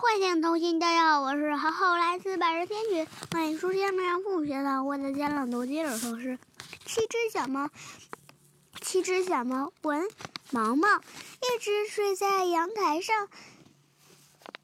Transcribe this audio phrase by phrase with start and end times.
[0.00, 6.36] 唤醒童心，大家好，我是浩浩，来自百日天曲，欢迎书香美养父母学堂，我的家朗读今日同事，
[6.84, 7.70] 七只小猫，
[8.80, 10.08] 七只小猫，文
[10.50, 13.28] 毛毛，一只睡在阳台上，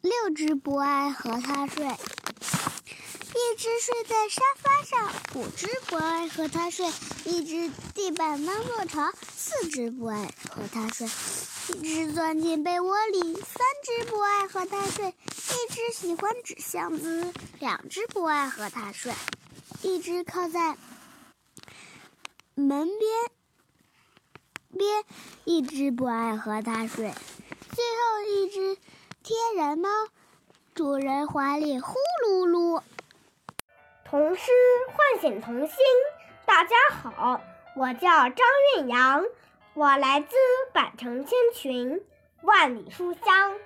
[0.00, 1.86] 六只不爱和它睡。
[3.36, 6.90] 一只睡在沙发上，五只不爱和它睡；
[7.26, 11.06] 一只地板当做床，四只不爱和它睡；
[11.74, 17.30] 一只钻进被窝里，三只不爱和它睡；一只喜欢纸箱子，
[17.60, 19.12] 两只不爱和它睡；
[19.82, 20.78] 一只靠在
[22.54, 23.30] 门边
[24.78, 25.04] 边，
[25.44, 27.12] 一只不爱和它睡；
[27.74, 28.78] 最后一只
[29.22, 29.90] 天然猫，
[30.74, 32.82] 主人怀里呼噜噜。
[34.08, 34.52] 童诗
[34.86, 35.76] 唤醒童心，
[36.44, 37.40] 大家好，
[37.74, 38.46] 我叫张
[38.76, 39.24] 韵阳，
[39.74, 40.36] 我来自
[40.72, 42.06] 百城千群，
[42.42, 43.58] 万里书香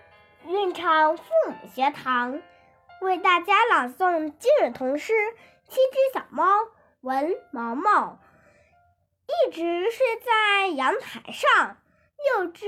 [0.46, 2.40] 韵唱父母学堂，
[3.02, 5.12] 为大家朗诵今日童诗
[5.68, 6.60] 《七只小猫》。
[7.02, 8.18] 文毛毛，
[9.26, 11.76] 一直睡在阳台上，
[12.16, 12.66] 六只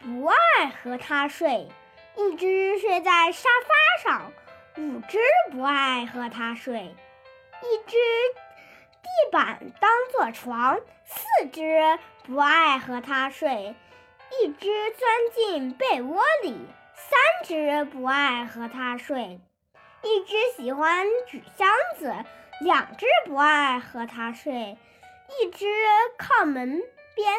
[0.00, 1.68] 不爱和它睡，
[2.16, 4.32] 一只睡在沙发上。
[4.78, 5.18] 五只
[5.50, 7.96] 不爱和它睡，一只
[9.02, 13.74] 地板当做床，四只不爱和它睡，
[14.40, 16.56] 一只钻进被窝里，
[16.94, 19.40] 三只不爱和它睡，
[20.04, 21.68] 一只喜欢纸箱
[21.98, 22.14] 子，
[22.60, 24.78] 两只不爱和它睡，
[25.40, 25.66] 一只
[26.16, 26.80] 靠门
[27.16, 27.34] 边，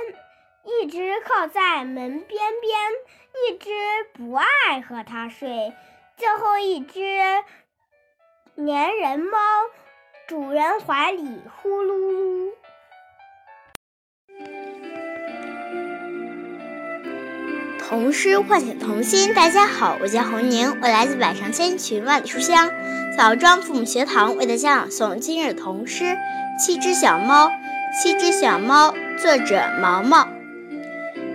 [0.65, 2.79] 一只靠在门边边，
[3.47, 3.71] 一只
[4.13, 5.73] 不爱和它睡。
[6.20, 7.00] 最后一只
[8.58, 9.38] 粘人猫，
[10.28, 12.50] 主人怀里呼噜噜。
[17.80, 22.70] 童诗唤醒童心，大家好，我叫红宁，我来自百上千群万里书香
[23.17, 26.03] 枣庄父母学堂，为大家朗诵今日童诗
[26.59, 27.47] 《七只小猫》。
[28.03, 30.28] 七只小猫，作者毛毛。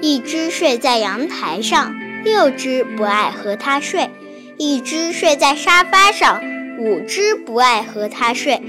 [0.02, 4.10] 一只睡在阳台上，六只不爱和它睡。
[4.56, 6.40] 一只睡在沙发上，
[6.78, 8.60] 五只不爱和它睡；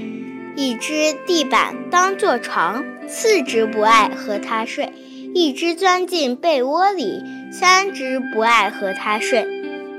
[0.55, 4.89] 一只地板当做床，四只不爱和它睡；
[5.33, 9.45] 一只钻进被窝里，三只不爱和它睡；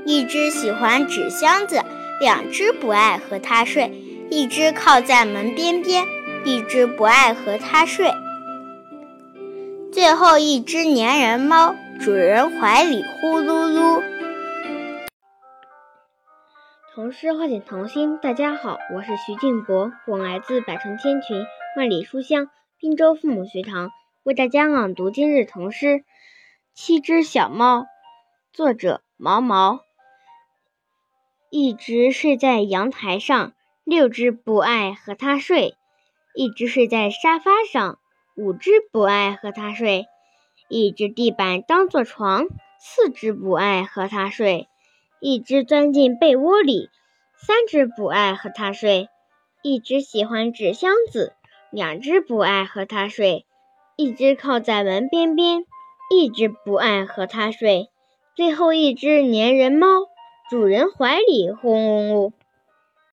[0.05, 1.81] 一只喜欢纸箱子，
[2.19, 3.89] 两只不爱和它睡；
[4.29, 6.03] 一只靠在门边边，
[6.43, 8.11] 一只不爱和它睡；
[9.93, 14.03] 最后一只粘人猫，主人怀里呼噜噜。
[16.97, 22.49] 童诗唤醒童心，大家好，我是徐静博，我来自百城千群万里书香
[22.79, 23.91] 滨州父母学堂，
[24.23, 25.85] 为大家朗读今日童诗
[26.73, 27.81] 《七只小猫》，
[28.51, 29.81] 作者毛毛。
[31.51, 33.53] 一直睡在阳台上，
[33.83, 35.75] 六只不爱和它睡；
[36.33, 37.99] 一直睡在沙发上，
[38.35, 40.05] 五只不爱和它睡；
[40.67, 42.47] 一只地板当做床，
[42.79, 44.67] 四只不爱和它睡。
[45.19, 46.89] 一只钻进被窝里，
[47.35, 49.07] 三只不爱和它睡；
[49.63, 51.33] 一只喜欢纸箱子，
[51.71, 53.45] 两只不爱和它睡；
[53.95, 55.65] 一只靠在门边边，
[56.11, 57.87] 一只不爱和它睡；
[58.35, 59.87] 最后一只粘人猫，
[60.51, 62.33] 主人怀里轰隆隆。